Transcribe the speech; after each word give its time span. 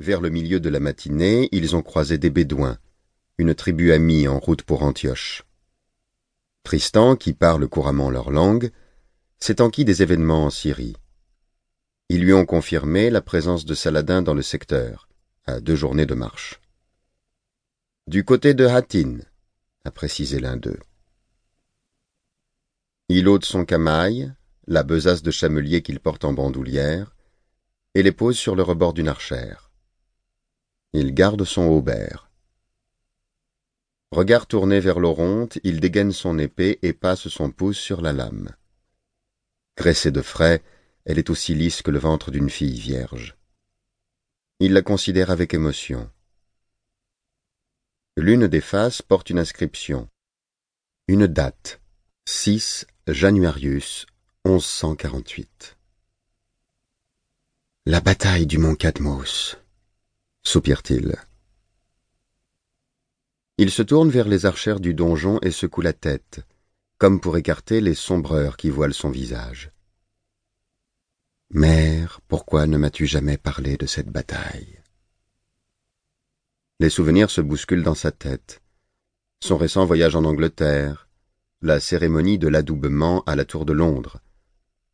Vers 0.00 0.20
le 0.20 0.30
milieu 0.30 0.60
de 0.60 0.68
la 0.68 0.78
matinée, 0.78 1.48
ils 1.50 1.74
ont 1.74 1.82
croisé 1.82 2.18
des 2.18 2.30
Bédouins, 2.30 2.78
une 3.36 3.52
tribu 3.52 3.90
amie 3.90 4.28
en 4.28 4.38
route 4.38 4.62
pour 4.62 4.84
Antioche. 4.84 5.42
Tristan, 6.62 7.16
qui 7.16 7.32
parle 7.32 7.66
couramment 7.66 8.08
leur 8.08 8.30
langue, 8.30 8.70
s'est 9.40 9.60
enquis 9.60 9.84
des 9.84 10.02
événements 10.02 10.44
en 10.44 10.50
Syrie. 10.50 10.94
Ils 12.08 12.22
lui 12.22 12.32
ont 12.32 12.46
confirmé 12.46 13.10
la 13.10 13.20
présence 13.20 13.64
de 13.64 13.74
Saladin 13.74 14.22
dans 14.22 14.34
le 14.34 14.42
secteur, 14.42 15.08
à 15.46 15.60
deux 15.60 15.74
journées 15.74 16.06
de 16.06 16.14
marche. 16.14 16.60
Du 18.06 18.24
côté 18.24 18.54
de 18.54 18.66
Hattin, 18.66 19.18
a 19.84 19.90
précisé 19.90 20.38
l'un 20.38 20.56
d'eux. 20.56 20.78
Il 23.08 23.28
ôte 23.28 23.44
son 23.44 23.64
camail, 23.64 24.32
la 24.68 24.84
besace 24.84 25.22
de 25.22 25.32
chamelier 25.32 25.82
qu'il 25.82 25.98
porte 25.98 26.24
en 26.24 26.32
bandoulière, 26.32 27.16
et 27.94 28.04
les 28.04 28.12
pose 28.12 28.38
sur 28.38 28.54
le 28.54 28.62
rebord 28.62 28.92
d'une 28.92 29.08
archère. 29.08 29.67
Il 30.92 31.12
garde 31.12 31.44
son 31.44 31.62
aubert. 31.62 32.30
Regard 34.10 34.46
tourné 34.46 34.80
vers 34.80 35.00
l'oronte, 35.00 35.58
il 35.64 35.80
dégaine 35.80 36.12
son 36.12 36.38
épée 36.38 36.78
et 36.82 36.94
passe 36.94 37.28
son 37.28 37.50
pouce 37.50 37.78
sur 37.78 38.00
la 38.00 38.14
lame. 38.14 38.48
Graissée 39.76 40.10
de 40.10 40.22
frais, 40.22 40.62
elle 41.04 41.18
est 41.18 41.30
aussi 41.30 41.54
lisse 41.54 41.82
que 41.82 41.90
le 41.90 41.98
ventre 41.98 42.30
d'une 42.30 42.48
fille 42.48 42.80
vierge. 42.80 43.36
Il 44.60 44.72
la 44.72 44.82
considère 44.82 45.30
avec 45.30 45.54
émotion. 45.54 46.10
L'une 48.16 48.48
des 48.48 48.60
faces 48.60 49.02
porte 49.02 49.30
une 49.30 49.38
inscription. 49.38 50.08
Une 51.06 51.26
date. 51.26 51.80
6 52.26 52.86
Januarius 53.06 54.06
1148. 54.44 55.76
La 57.86 58.00
bataille 58.00 58.46
du 58.46 58.58
mont 58.58 58.74
Cadmos, 58.74 59.56
soupire-t-il. 60.42 61.16
Il 63.58 63.70
se 63.70 63.82
tourne 63.82 64.08
vers 64.08 64.28
les 64.28 64.46
archères 64.46 64.80
du 64.80 64.94
donjon 64.94 65.38
et 65.42 65.50
secoue 65.50 65.80
la 65.80 65.92
tête, 65.92 66.46
comme 66.96 67.20
pour 67.20 67.36
écarter 67.36 67.80
les 67.80 67.94
sombreurs 67.94 68.56
qui 68.56 68.70
voilent 68.70 68.94
son 68.94 69.10
visage. 69.10 69.72
Mère, 71.50 72.20
pourquoi 72.28 72.66
ne 72.66 72.76
m'as-tu 72.76 73.06
jamais 73.06 73.38
parlé 73.38 73.76
de 73.76 73.86
cette 73.86 74.10
bataille? 74.10 74.80
Les 76.78 76.90
souvenirs 76.90 77.30
se 77.30 77.40
bousculent 77.40 77.82
dans 77.82 77.94
sa 77.94 78.12
tête. 78.12 78.62
Son 79.40 79.56
récent 79.56 79.84
voyage 79.84 80.14
en 80.14 80.24
Angleterre, 80.24 81.08
la 81.60 81.80
cérémonie 81.80 82.38
de 82.38 82.48
l'adoubement 82.48 83.24
à 83.26 83.34
la 83.34 83.44
Tour 83.44 83.64
de 83.64 83.72
Londres, 83.72 84.20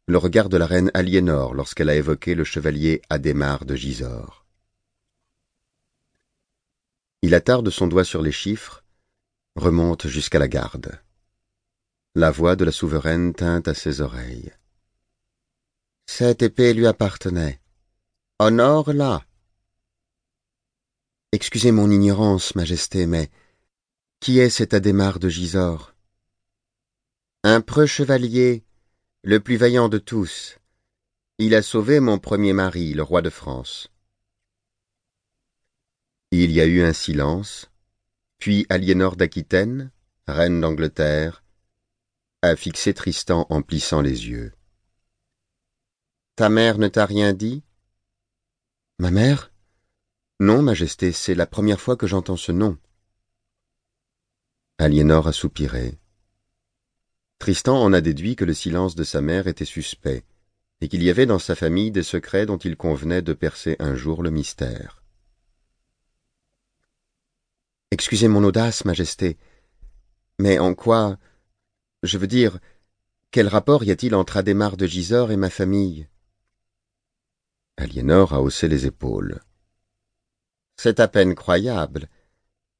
le 0.06 0.16
regard 0.16 0.48
de 0.48 0.56
la 0.56 0.66
reine 0.66 0.90
Aliénor 0.94 1.54
lorsqu'elle 1.54 1.90
a 1.90 1.96
évoqué 1.96 2.34
le 2.34 2.44
chevalier 2.44 3.02
Adhémar 3.10 3.64
de 3.64 3.74
Gisors. 3.74 4.43
Il 7.26 7.34
attarde 7.34 7.70
son 7.70 7.86
doigt 7.86 8.04
sur 8.04 8.20
les 8.20 8.32
chiffres, 8.32 8.84
remonte 9.56 10.08
jusqu'à 10.08 10.38
la 10.38 10.46
garde. 10.46 11.00
La 12.14 12.30
voix 12.30 12.54
de 12.54 12.66
la 12.66 12.70
souveraine 12.70 13.32
tinte 13.32 13.66
à 13.66 13.72
ses 13.72 14.02
oreilles. 14.02 14.52
Cette 16.04 16.42
épée 16.42 16.74
lui 16.74 16.86
appartenait. 16.86 17.62
Honore-la. 18.38 19.24
Excusez 21.32 21.72
mon 21.72 21.90
ignorance, 21.90 22.54
Majesté, 22.56 23.06
mais 23.06 23.30
qui 24.20 24.38
est 24.38 24.50
cet 24.50 24.74
Adhémar 24.74 25.18
de 25.18 25.30
Gisors? 25.30 25.94
Un 27.42 27.62
preux 27.62 27.86
chevalier, 27.86 28.64
le 29.22 29.40
plus 29.40 29.56
vaillant 29.56 29.88
de 29.88 29.96
tous. 29.96 30.58
Il 31.38 31.54
a 31.54 31.62
sauvé 31.62 32.00
mon 32.00 32.18
premier 32.18 32.52
mari, 32.52 32.92
le 32.92 33.02
roi 33.02 33.22
de 33.22 33.30
France. 33.30 33.88
Il 36.30 36.50
y 36.50 36.60
a 36.60 36.66
eu 36.66 36.82
un 36.82 36.92
silence, 36.92 37.70
puis 38.38 38.66
Aliénor 38.68 39.16
d'Aquitaine, 39.16 39.90
reine 40.26 40.60
d'Angleterre, 40.60 41.44
a 42.42 42.56
fixé 42.56 42.92
Tristan 42.92 43.46
en 43.50 43.62
plissant 43.62 44.00
les 44.00 44.28
yeux. 44.28 44.52
Ta 46.36 46.48
mère 46.48 46.78
ne 46.78 46.88
t'a 46.88 47.06
rien 47.06 47.32
dit? 47.32 47.62
Ma 48.98 49.10
mère? 49.10 49.52
Non, 50.40 50.62
Majesté, 50.62 51.12
c'est 51.12 51.34
la 51.34 51.46
première 51.46 51.80
fois 51.80 51.96
que 51.96 52.06
j'entends 52.06 52.36
ce 52.36 52.52
nom. 52.52 52.76
Aliénor 54.78 55.28
a 55.28 55.32
soupiré. 55.32 55.98
Tristan 57.38 57.80
en 57.80 57.92
a 57.92 58.00
déduit 58.00 58.34
que 58.34 58.44
le 58.44 58.54
silence 58.54 58.96
de 58.96 59.04
sa 59.04 59.20
mère 59.20 59.46
était 59.46 59.64
suspect, 59.64 60.24
et 60.80 60.88
qu'il 60.88 61.02
y 61.02 61.10
avait 61.10 61.26
dans 61.26 61.38
sa 61.38 61.54
famille 61.54 61.92
des 61.92 62.02
secrets 62.02 62.46
dont 62.46 62.58
il 62.58 62.76
convenait 62.76 63.22
de 63.22 63.32
percer 63.32 63.76
un 63.78 63.94
jour 63.94 64.22
le 64.22 64.30
mystère. 64.30 65.03
Excusez 67.94 68.26
mon 68.26 68.42
audace, 68.42 68.84
Majesté, 68.84 69.38
mais 70.40 70.58
en 70.58 70.74
quoi 70.74 71.16
je 72.02 72.18
veux 72.18 72.26
dire, 72.26 72.58
quel 73.30 73.46
rapport 73.46 73.84
y 73.84 73.92
a-t-il 73.92 74.16
entre 74.16 74.36
Adhémar 74.36 74.76
de 74.76 74.84
Gisors 74.84 75.30
et 75.30 75.36
ma 75.36 75.48
famille? 75.48 76.08
Aliénor 77.76 78.34
a 78.34 78.42
haussé 78.42 78.66
les 78.66 78.86
épaules. 78.86 79.40
C'est 80.76 80.98
à 80.98 81.06
peine 81.06 81.36
croyable. 81.36 82.08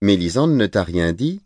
Mélisande 0.03 0.57
ne 0.57 0.67
t'a 0.67 0.83
rien 0.83 1.13
dit? 1.13 1.41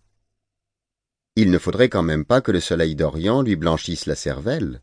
Il 1.36 1.50
ne 1.50 1.58
faudrait 1.58 1.90
quand 1.90 2.02
même 2.02 2.24
pas 2.24 2.40
que 2.40 2.52
le 2.52 2.60
soleil 2.60 2.96
d'Orient 2.96 3.42
lui 3.42 3.54
blanchisse 3.54 4.06
la 4.06 4.14
cervelle. 4.14 4.80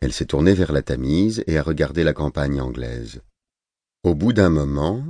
Elle 0.00 0.12
s'est 0.12 0.26
tournée 0.26 0.52
vers 0.52 0.72
la 0.72 0.82
Tamise 0.82 1.42
et 1.46 1.56
a 1.56 1.62
regardé 1.62 2.04
la 2.04 2.12
campagne 2.12 2.60
anglaise. 2.60 3.22
Au 4.02 4.14
bout 4.14 4.34
d'un 4.34 4.50
moment, 4.50 5.02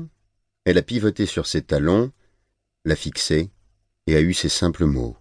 elle 0.65 0.79
a 0.79 0.83
pivoté 0.83 1.27
sur 1.27 1.47
ses 1.47 1.63
talons, 1.63 2.13
l'a 2.85 2.97
fixé 2.97 3.51
et 4.07 4.17
a 4.17 4.21
eu 4.21 4.33
ces 4.35 4.49
simples 4.49 4.87
mots. 4.87 5.17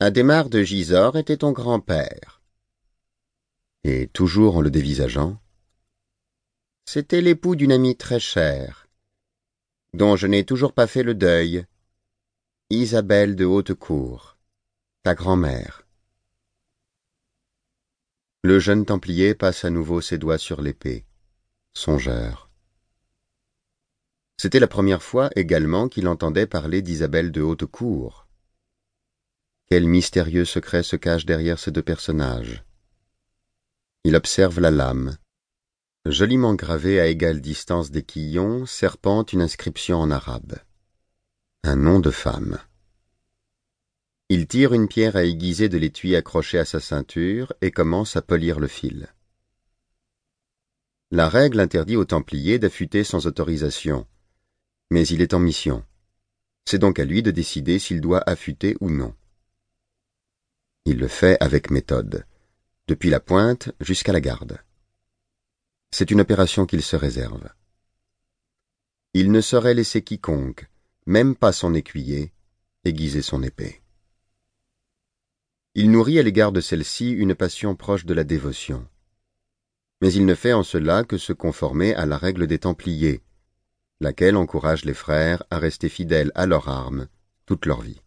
Adhémar 0.00 0.48
de 0.48 0.62
Gisors 0.62 1.16
était 1.16 1.38
ton 1.38 1.52
grand-père. 1.52 2.42
Et 3.84 4.08
toujours 4.08 4.56
en 4.56 4.60
le 4.60 4.70
dévisageant, 4.70 5.40
c'était 6.84 7.20
l'époux 7.20 7.56
d'une 7.56 7.72
amie 7.72 7.96
très 7.96 8.20
chère, 8.20 8.88
dont 9.92 10.16
je 10.16 10.26
n'ai 10.26 10.44
toujours 10.44 10.72
pas 10.72 10.86
fait 10.86 11.02
le 11.02 11.14
deuil, 11.14 11.64
Isabelle 12.70 13.36
de 13.36 13.44
Haute-Cour, 13.44 14.38
ta 15.02 15.14
grand-mère. 15.14 15.86
Le 18.42 18.58
jeune 18.58 18.86
Templier 18.86 19.34
passe 19.34 19.64
à 19.64 19.70
nouveau 19.70 20.00
ses 20.00 20.16
doigts 20.16 20.38
sur 20.38 20.62
l'épée, 20.62 21.04
songeur. 21.74 22.47
C'était 24.40 24.60
la 24.60 24.68
première 24.68 25.02
fois 25.02 25.30
également 25.36 25.88
qu'il 25.88 26.08
entendait 26.08 26.46
parler 26.46 26.80
d'Isabelle 26.80 27.32
de 27.32 27.42
Haute-Cour. 27.42 28.26
Quel 29.66 29.86
mystérieux 29.86 30.44
secret 30.44 30.82
se 30.82 30.96
cache 30.96 31.26
derrière 31.26 31.58
ces 31.58 31.72
deux 31.72 31.82
personnages 31.82 32.64
Il 34.04 34.16
observe 34.16 34.60
la 34.60 34.70
lame, 34.70 35.18
Joliment 36.08 36.54
gravé 36.54 37.00
à 37.00 37.06
égale 37.06 37.42
distance 37.42 37.90
des 37.90 38.02
quillons, 38.02 38.64
serpente 38.64 39.34
une 39.34 39.42
inscription 39.42 39.98
en 39.98 40.10
arabe. 40.10 40.54
Un 41.64 41.76
nom 41.76 42.00
de 42.00 42.10
femme. 42.10 42.58
Il 44.30 44.46
tire 44.46 44.72
une 44.72 44.88
pierre 44.88 45.16
à 45.16 45.24
aiguiser 45.24 45.68
de 45.68 45.76
l'étui 45.76 46.16
accroché 46.16 46.58
à 46.58 46.64
sa 46.64 46.80
ceinture 46.80 47.52
et 47.60 47.70
commence 47.70 48.16
à 48.16 48.22
polir 48.22 48.58
le 48.58 48.68
fil. 48.68 49.08
La 51.10 51.28
règle 51.28 51.60
interdit 51.60 51.96
aux 51.96 52.06
Templiers 52.06 52.58
d'affûter 52.58 53.04
sans 53.04 53.26
autorisation, 53.26 54.06
mais 54.90 55.06
il 55.06 55.20
est 55.20 55.34
en 55.34 55.38
mission. 55.38 55.84
C'est 56.64 56.78
donc 56.78 56.98
à 56.98 57.04
lui 57.04 57.22
de 57.22 57.30
décider 57.30 57.78
s'il 57.78 58.00
doit 58.00 58.22
affûter 58.28 58.76
ou 58.80 58.90
non. 58.90 59.14
Il 60.84 60.98
le 60.98 61.08
fait 61.08 61.36
avec 61.40 61.70
méthode, 61.70 62.24
depuis 62.86 63.10
la 63.10 63.20
pointe 63.20 63.70
jusqu'à 63.80 64.12
la 64.12 64.20
garde. 64.20 64.58
C'est 65.90 66.10
une 66.10 66.20
opération 66.20 66.66
qu'il 66.66 66.82
se 66.82 66.96
réserve. 66.96 67.48
Il 69.14 69.32
ne 69.32 69.40
saurait 69.40 69.74
laisser 69.74 70.02
quiconque, 70.02 70.66
même 71.06 71.34
pas 71.34 71.52
son 71.52 71.74
écuyer, 71.74 72.32
aiguiser 72.84 73.22
son 73.22 73.42
épée. 73.42 73.82
Il 75.74 75.90
nourrit 75.90 76.18
à 76.18 76.22
l'égard 76.22 76.52
de 76.52 76.60
celle-ci 76.60 77.10
une 77.10 77.34
passion 77.34 77.76
proche 77.76 78.04
de 78.04 78.14
la 78.14 78.24
dévotion. 78.24 78.86
Mais 80.00 80.12
il 80.12 80.26
ne 80.26 80.34
fait 80.34 80.52
en 80.52 80.62
cela 80.62 81.04
que 81.04 81.18
se 81.18 81.32
conformer 81.32 81.94
à 81.94 82.04
la 82.04 82.18
règle 82.18 82.46
des 82.46 82.58
Templiers, 82.58 83.22
laquelle 84.00 84.36
encourage 84.36 84.84
les 84.84 84.94
frères 84.94 85.42
à 85.50 85.58
rester 85.58 85.88
fidèles 85.88 86.32
à 86.34 86.46
leurs 86.46 86.68
armes 86.68 87.08
toute 87.46 87.66
leur 87.66 87.80
vie. 87.80 88.00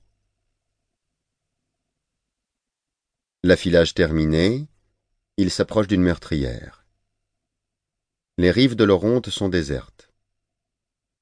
L'affilage 3.43 3.93
terminé, 3.93 4.67
il 5.37 5.49
s'approche 5.49 5.87
d'une 5.87 6.03
meurtrière. 6.03 6.85
Les 8.37 8.51
rives 8.51 8.75
de 8.75 8.83
l'Oronte 8.83 9.29
sont 9.29 9.49
désertes. 9.49 10.11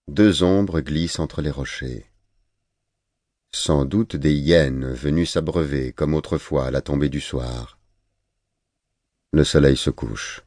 Deux 0.09 0.43
ombres 0.43 0.81
glissent 0.81 1.19
entre 1.19 1.41
les 1.41 1.51
rochers. 1.51 2.09
Sans 3.51 3.85
doute 3.85 4.15
des 4.15 4.33
hyènes 4.33 4.91
venues 4.91 5.25
s'abreuver 5.25 5.93
comme 5.93 6.13
autrefois 6.13 6.67
à 6.67 6.71
la 6.71 6.81
tombée 6.81 7.09
du 7.09 7.21
soir. 7.21 7.79
Le 9.31 9.43
soleil 9.43 9.77
se 9.77 9.89
couche. 9.89 10.41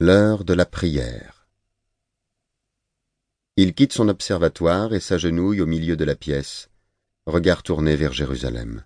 L'heure 0.00 0.44
de 0.44 0.54
la 0.54 0.66
prière. 0.66 1.37
Il 3.60 3.74
quitte 3.74 3.92
son 3.92 4.08
observatoire 4.08 4.94
et 4.94 5.00
s'agenouille 5.00 5.60
au 5.60 5.66
milieu 5.66 5.96
de 5.96 6.04
la 6.04 6.14
pièce, 6.14 6.70
regard 7.26 7.64
tourné 7.64 7.96
vers 7.96 8.12
Jérusalem. 8.12 8.84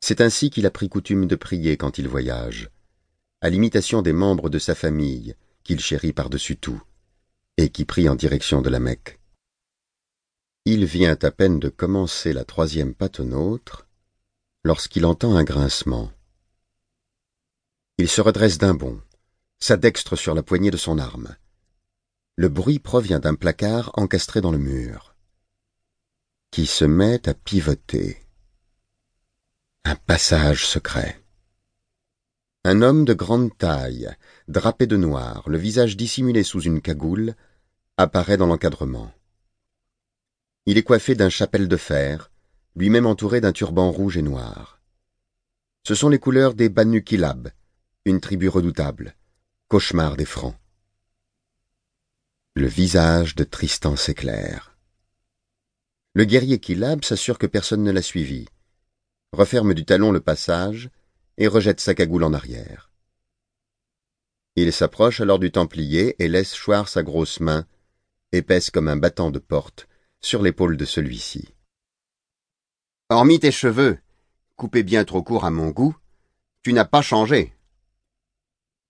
C'est 0.00 0.20
ainsi 0.20 0.50
qu'il 0.50 0.66
a 0.66 0.72
pris 0.72 0.88
coutume 0.88 1.28
de 1.28 1.36
prier 1.36 1.76
quand 1.76 1.98
il 1.98 2.08
voyage, 2.08 2.68
à 3.40 3.48
l'imitation 3.48 4.02
des 4.02 4.12
membres 4.12 4.50
de 4.50 4.58
sa 4.58 4.74
famille, 4.74 5.36
qu'il 5.62 5.78
chérit 5.78 6.12
par-dessus 6.12 6.56
tout, 6.56 6.82
et 7.56 7.68
qui 7.68 7.84
prie 7.84 8.08
en 8.08 8.16
direction 8.16 8.60
de 8.60 8.70
la 8.70 8.80
Mecque. 8.80 9.20
Il 10.64 10.86
vient 10.86 11.16
à 11.22 11.30
peine 11.30 11.60
de 11.60 11.68
commencer 11.68 12.32
la 12.32 12.44
troisième 12.44 12.92
patenôtre 12.92 13.86
lorsqu'il 14.64 15.06
entend 15.06 15.36
un 15.36 15.44
grincement. 15.44 16.10
Il 17.98 18.08
se 18.08 18.20
redresse 18.20 18.58
d'un 18.58 18.74
bond, 18.74 19.00
sa 19.60 19.76
dextre 19.76 20.16
sur 20.16 20.34
la 20.34 20.42
poignée 20.42 20.72
de 20.72 20.76
son 20.76 20.98
arme. 20.98 21.36
Le 22.40 22.48
bruit 22.48 22.78
provient 22.78 23.18
d'un 23.18 23.34
placard 23.34 23.90
encastré 23.98 24.40
dans 24.40 24.50
le 24.50 24.56
mur, 24.56 25.14
qui 26.50 26.64
se 26.64 26.86
met 26.86 27.28
à 27.28 27.34
pivoter. 27.34 28.16
Un 29.84 29.94
passage 29.94 30.66
secret. 30.66 31.22
Un 32.64 32.80
homme 32.80 33.04
de 33.04 33.12
grande 33.12 33.54
taille, 33.58 34.08
drapé 34.48 34.86
de 34.86 34.96
noir, 34.96 35.46
le 35.50 35.58
visage 35.58 35.98
dissimulé 35.98 36.42
sous 36.42 36.62
une 36.62 36.80
cagoule, 36.80 37.34
apparaît 37.98 38.38
dans 38.38 38.46
l'encadrement. 38.46 39.12
Il 40.64 40.78
est 40.78 40.82
coiffé 40.82 41.14
d'un 41.14 41.28
chapelle 41.28 41.68
de 41.68 41.76
fer, 41.76 42.30
lui-même 42.74 43.04
entouré 43.04 43.42
d'un 43.42 43.52
turban 43.52 43.90
rouge 43.90 44.16
et 44.16 44.22
noir. 44.22 44.80
Ce 45.86 45.94
sont 45.94 46.08
les 46.08 46.18
couleurs 46.18 46.54
des 46.54 46.70
Banu 46.70 47.04
Kilab, 47.04 47.50
une 48.06 48.22
tribu 48.22 48.48
redoutable, 48.48 49.14
cauchemar 49.68 50.16
des 50.16 50.24
Francs. 50.24 50.56
Le 52.56 52.66
visage 52.66 53.36
de 53.36 53.44
Tristan 53.44 53.94
s'éclaire. 53.94 54.76
Le 56.14 56.24
guerrier 56.24 56.58
Kilab 56.58 57.04
s'assure 57.04 57.38
que 57.38 57.46
personne 57.46 57.84
ne 57.84 57.92
l'a 57.92 58.02
suivi, 58.02 58.48
referme 59.32 59.72
du 59.72 59.84
talon 59.84 60.10
le 60.10 60.18
passage 60.18 60.90
et 61.38 61.46
rejette 61.46 61.78
sa 61.78 61.94
cagoule 61.94 62.24
en 62.24 62.32
arrière. 62.32 62.90
Il 64.56 64.72
s'approche 64.72 65.20
alors 65.20 65.38
du 65.38 65.52
Templier 65.52 66.16
et 66.18 66.26
laisse 66.26 66.52
choir 66.58 66.88
sa 66.88 67.04
grosse 67.04 67.38
main, 67.38 67.66
épaisse 68.32 68.70
comme 68.70 68.88
un 68.88 68.96
battant 68.96 69.30
de 69.30 69.38
porte, 69.38 69.86
sur 70.20 70.42
l'épaule 70.42 70.76
de 70.76 70.84
celui-ci. 70.84 71.54
Hormis 73.10 73.38
tes 73.38 73.52
cheveux, 73.52 74.00
coupés 74.56 74.82
bien 74.82 75.04
trop 75.04 75.22
courts 75.22 75.44
à 75.44 75.50
mon 75.52 75.70
goût, 75.70 75.96
tu 76.64 76.72
n'as 76.72 76.84
pas 76.84 77.00
changé. 77.00 77.54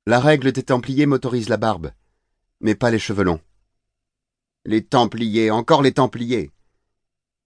La 0.06 0.18
règle 0.18 0.50
des 0.50 0.62
Templiers 0.62 1.04
m'autorise 1.04 1.50
la 1.50 1.58
barbe, 1.58 1.92
mais 2.60 2.74
pas 2.74 2.90
les 2.90 2.98
cheveux 2.98 3.24
longs. 3.24 3.42
Les 4.66 4.84
Templiers, 4.84 5.50
encore 5.50 5.80
les 5.80 5.92
Templiers. 5.92 6.50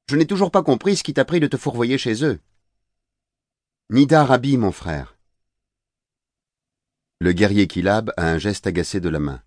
Je 0.08 0.16
n'ai 0.16 0.26
toujours 0.26 0.50
pas 0.50 0.64
compris 0.64 0.96
ce 0.96 1.04
qui 1.04 1.14
t'a 1.14 1.24
pris 1.24 1.38
de 1.38 1.46
te 1.46 1.56
fourvoyer 1.56 1.96
chez 1.96 2.24
eux. 2.24 2.40
Nida 3.90 4.24
Rabi, 4.24 4.56
mon 4.56 4.72
frère. 4.72 5.16
Le 7.20 7.32
guerrier 7.32 7.68
Kilab 7.68 8.12
a 8.16 8.28
un 8.28 8.38
geste 8.38 8.66
agacé 8.66 8.98
de 9.00 9.08
la 9.08 9.20
main. 9.20 9.42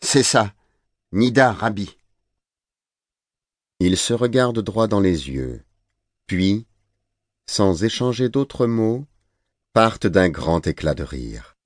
C'est 0.00 0.22
ça, 0.22 0.54
Nida 1.10 1.52
Rabi. 1.52 1.98
Il 3.80 3.96
se 3.96 4.14
regarde 4.14 4.60
droit 4.60 4.86
dans 4.86 5.00
les 5.00 5.28
yeux, 5.28 5.64
puis, 6.28 6.66
sans 7.46 7.82
échanger 7.82 8.28
d'autres 8.28 8.66
mots, 8.66 9.06
partent 9.72 10.06
d'un 10.06 10.28
grand 10.28 10.64
éclat 10.68 10.94
de 10.94 11.02
rire. 11.02 11.56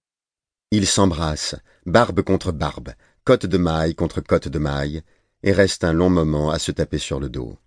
Ils 0.70 0.86
s'embrassent, 0.86 1.56
barbe 1.84 2.22
contre 2.22 2.52
barbe, 2.52 2.94
côte 3.24 3.44
de 3.44 3.58
maille 3.58 3.94
contre 3.94 4.22
côte 4.22 4.48
de 4.48 4.58
maille, 4.58 5.02
et 5.42 5.52
restent 5.52 5.84
un 5.84 5.92
long 5.92 6.10
moment 6.10 6.50
à 6.50 6.58
se 6.58 6.72
taper 6.72 6.98
sur 6.98 7.20
le 7.20 7.28
dos. 7.28 7.58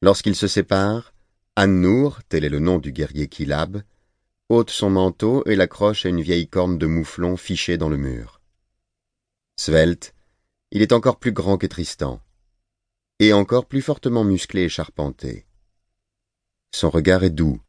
Lorsqu'ils 0.00 0.36
se 0.36 0.48
séparent, 0.48 1.12
An-Nour, 1.56 2.22
tel 2.28 2.44
est 2.44 2.48
le 2.48 2.58
nom 2.58 2.78
du 2.78 2.92
guerrier 2.92 3.28
Kilab, 3.28 3.82
ôte 4.48 4.70
son 4.70 4.90
manteau 4.90 5.44
et 5.46 5.56
l'accroche 5.56 6.06
à 6.06 6.08
une 6.08 6.22
vieille 6.22 6.48
corne 6.48 6.78
de 6.78 6.86
mouflon 6.86 7.36
fichée 7.36 7.78
dans 7.78 7.88
le 7.88 7.96
mur. 7.96 8.40
Svelte, 9.56 10.14
il 10.70 10.82
est 10.82 10.92
encore 10.92 11.18
plus 11.18 11.32
grand 11.32 11.58
que 11.58 11.66
Tristan, 11.66 12.20
et 13.18 13.32
encore 13.32 13.66
plus 13.66 13.82
fortement 13.82 14.24
musclé 14.24 14.62
et 14.62 14.68
charpenté. 14.68 15.46
Son 16.74 16.90
regard 16.90 17.22
est 17.22 17.30
doux, 17.30 17.60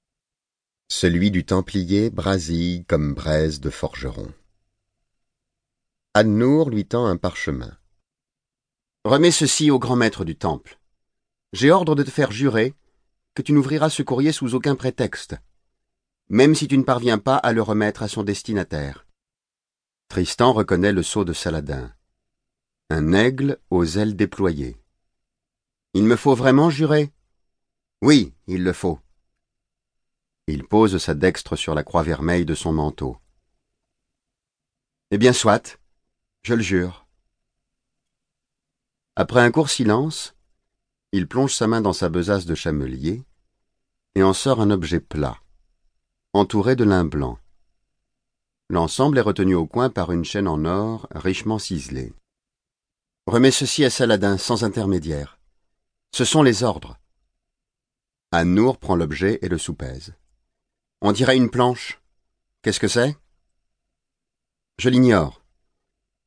celui 0.90 1.32
du 1.32 1.44
Templier 1.44 2.10
brasille 2.12 2.86
comme 2.86 3.14
braise 3.14 3.60
de 3.60 3.70
forgeron. 3.70 4.32
Adnour 6.14 6.70
lui 6.70 6.86
tend 6.86 7.06
un 7.08 7.18
parchemin. 7.18 7.76
Remets 9.06 9.32
ceci 9.32 9.70
au 9.70 9.80
grand 9.80 9.98
maître 9.98 10.24
du 10.24 10.38
temple. 10.38 10.80
J'ai 11.52 11.72
ordre 11.72 11.94
de 11.94 12.04
te 12.04 12.10
faire 12.10 12.32
jurer 12.32 12.74
que 13.36 13.42
tu 13.42 13.52
n'ouvriras 13.52 13.90
ce 13.90 14.02
courrier 14.02 14.32
sous 14.32 14.56
aucun 14.56 14.76
prétexte, 14.76 15.36
même 16.30 16.56
si 16.56 16.70
tu 16.70 16.78
ne 16.78 16.84
parviens 16.84 17.18
pas 17.18 17.36
à 17.36 17.52
le 17.52 17.62
remettre 17.62 18.02
à 18.04 18.08
son 18.08 18.24
destinataire. 18.24 19.06
Tristan 20.08 20.54
reconnaît 20.54 20.94
le 20.94 21.04
sceau 21.04 21.26
de 21.26 21.34
Saladin. 21.34 21.94
Un 22.90 23.12
aigle 23.12 23.60
aux 23.70 23.84
ailes 23.84 24.16
déployées. 24.16 24.78
Il 25.94 26.06
me 26.06 26.16
faut 26.16 26.34
vraiment 26.36 26.70
jurer? 26.70 27.12
Oui, 28.02 28.34
il 28.48 28.64
le 28.64 28.72
faut. 28.72 29.00
Il 30.48 30.64
pose 30.64 30.98
sa 30.98 31.14
dextre 31.14 31.58
sur 31.58 31.76
la 31.76 31.84
croix 31.84 32.04
vermeille 32.04 32.46
de 32.46 32.56
son 32.56 32.72
manteau. 32.72 33.18
Eh 35.12 35.18
bien, 35.18 35.34
soit, 35.34 35.78
je 36.44 36.54
le 36.54 36.62
jure. 36.62 37.03
Après 39.16 39.42
un 39.42 39.52
court 39.52 39.70
silence, 39.70 40.34
il 41.12 41.28
plonge 41.28 41.54
sa 41.54 41.68
main 41.68 41.82
dans 41.82 41.94
sa 41.94 42.10
besace 42.10 42.48
de 42.48 42.56
chamelier 42.56 43.24
et 44.16 44.24
en 44.24 44.34
sort 44.34 44.60
un 44.60 44.72
objet 44.72 45.00
plat, 45.00 45.38
entouré 46.34 46.76
de 46.76 46.84
lin 46.84 47.06
blanc. 47.06 47.38
L'ensemble 48.72 49.20
est 49.20 49.22
retenu 49.22 49.54
au 49.54 49.68
coin 49.68 49.92
par 49.92 50.12
une 50.12 50.26
chaîne 50.26 50.48
en 50.48 50.66
or 50.66 51.08
richement 51.14 51.60
ciselée. 51.60 52.12
Remets 53.28 53.52
ceci 53.52 53.86
à 53.86 53.92
Saladin 53.92 54.40
sans 54.40 54.64
intermédiaire. 54.64 55.38
Ce 56.12 56.26
sont 56.26 56.42
les 56.42 56.64
ordres. 56.64 56.98
Anour 58.32 58.80
prend 58.80 58.96
l'objet 58.96 59.38
et 59.44 59.48
le 59.48 59.60
soupèse. 59.60 60.16
On 61.02 61.12
dirait 61.12 61.38
une 61.38 61.52
planche. 61.52 62.02
Qu'est-ce 62.64 62.80
que 62.80 62.88
c'est? 62.88 63.16
Je 64.80 64.90
l'ignore. 64.90 65.44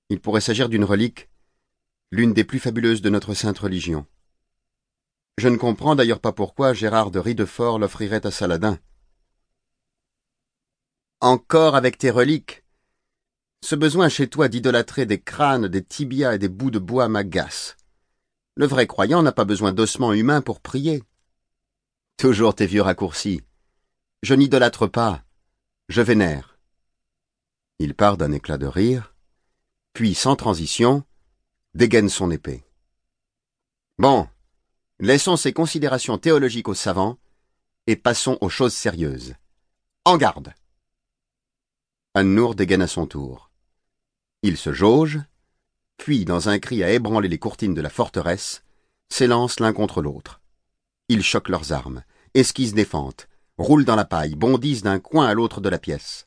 Il 0.09 0.21
pourrait 0.21 0.41
s'agir 0.41 0.69
d'une 0.69 0.85
relique, 0.85 1.29
l'une 2.11 2.33
des 2.33 2.45
plus 2.45 2.59
fabuleuses 2.59 3.03
de 3.03 3.11
notre 3.11 3.35
sainte 3.35 3.59
religion. 3.59 4.07
Je 5.39 5.49
ne 5.49 5.57
comprends 5.57 5.97
d'ailleurs 5.97 6.21
pas 6.21 6.33
pourquoi 6.33 6.73
Gérard 6.73 7.11
de 7.11 7.19
Ridefort 7.19 7.79
l'offrirait 7.79 8.27
à 8.27 8.31
Saladin. 8.31 8.79
Encore 11.21 11.75
avec 11.75 11.99
tes 11.99 12.11
reliques. 12.11 12.65
Ce 13.63 13.75
besoin 13.75 14.09
chez 14.09 14.29
toi 14.29 14.49
d'idolâtrer 14.49 15.07
des 15.07 15.21
crânes, 15.21 15.69
des 15.69 15.83
tibias 15.83 16.35
et 16.35 16.39
des 16.39 16.49
bouts 16.49 16.71
de 16.71 16.79
bois 16.79 17.09
m'agace. 17.09 17.77
Le 18.55 18.67
vrai 18.67 18.87
croyant 18.87 19.23
n'a 19.23 19.33
pas 19.33 19.45
besoin 19.45 19.73
d'ossements 19.73 20.13
humains 20.13 20.41
pour 20.41 20.61
prier. 20.61 21.03
Toujours 22.17 22.55
tes 22.55 22.67
vieux 22.67 22.83
raccourcis. 22.83 23.43
Je 24.23 24.35
n'idolâtre 24.35 24.87
pas, 24.87 25.25
je 25.89 26.01
vénère. 26.01 26.59
Il 27.79 27.95
part 27.95 28.17
d'un 28.17 28.33
éclat 28.33 28.57
de 28.57 28.67
rire, 28.67 29.15
puis, 29.93 30.15
sans 30.15 30.37
transition, 30.37 31.05
dégaine 31.77 32.09
son 32.09 32.31
épée. 32.31 32.65
Bon, 33.99 34.27
laissons 34.99 35.37
ces 35.37 35.53
considérations 35.53 36.17
théologiques 36.17 36.69
aux 36.69 36.75
savants 36.75 37.19
et 37.87 37.97
passons 37.97 38.39
aux 38.41 38.49
choses 38.49 38.73
sérieuses. 38.73 39.35
En 40.07 40.17
garde. 40.17 40.55
Annour 42.15 42.55
dégaine 42.55 42.81
à 42.81 42.87
son 42.87 43.07
tour. 43.07 43.51
Il 44.43 44.57
se 44.57 44.73
jauge, 44.73 45.21
puis, 45.99 46.25
dans 46.25 46.49
un 46.49 46.59
cri 46.59 46.83
à 46.83 46.91
ébranler 46.91 47.29
les 47.29 47.39
courtines 47.39 47.75
de 47.75 47.83
la 47.83 47.91
forteresse, 47.91 48.65
s'élancent 49.11 49.61
l'un 49.61 49.75
contre 49.75 50.01
l'autre. 50.01 50.41
Ils 51.11 51.23
choquent 51.23 51.51
leurs 51.51 51.73
armes, 51.73 52.05
esquissent 52.33 52.73
des 52.73 52.87
fentes, 52.87 53.29
roulent 53.59 53.85
dans 53.85 53.97
la 53.97 54.07
paille, 54.07 54.35
bondissent 54.35 54.83
d'un 54.83 54.99
coin 54.99 55.27
à 55.27 55.35
l'autre 55.35 55.61
de 55.61 55.69
la 55.69 55.79
pièce. 55.79 56.27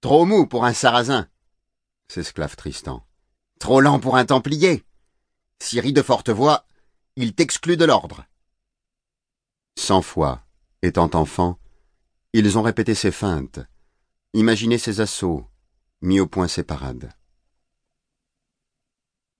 Trop 0.00 0.24
mou 0.24 0.46
pour 0.46 0.64
un 0.64 0.72
sarrasin, 0.72 1.28
s'esclave 2.06 2.54
Tristan. 2.54 3.04
Trop 3.62 3.80
lent 3.80 4.00
pour 4.00 4.16
un 4.16 4.24
templier. 4.24 4.84
Si 5.60 5.78
rit 5.78 5.92
de 5.92 6.02
forte 6.02 6.30
voix, 6.30 6.66
il 7.14 7.32
t'exclut 7.32 7.76
de 7.76 7.84
l'ordre. 7.84 8.24
Cent 9.78 10.02
fois, 10.02 10.44
étant 10.82 11.08
enfant, 11.14 11.60
ils 12.32 12.58
ont 12.58 12.62
répété 12.62 12.96
ses 12.96 13.12
feintes, 13.12 13.60
imaginé 14.34 14.78
ses 14.78 15.00
assauts, 15.00 15.48
mis 16.00 16.18
au 16.18 16.26
point 16.26 16.48
ses 16.48 16.64
parades. 16.64 17.12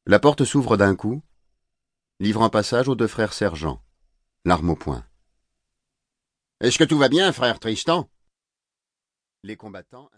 La 0.07 0.21
porte 0.21 0.45
s'ouvre 0.45 0.77
d'un 0.77 0.95
coup, 0.95 1.21
livrant 2.21 2.49
passage 2.49 2.87
aux 2.87 2.95
deux 2.95 3.09
frères 3.09 3.33
sergents, 3.33 3.83
l'arme 4.45 4.71
au 4.71 4.77
poing. 4.77 5.05
Est-ce 6.61 6.79
que 6.79 6.85
tout 6.85 6.99
va 6.99 7.09
bien, 7.09 7.33
frère 7.33 7.59
Tristan? 7.59 8.09
Les 9.43 9.57
combattants 9.57 10.09